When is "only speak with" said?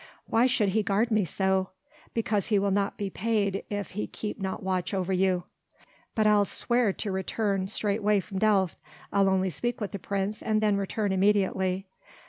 9.29-9.91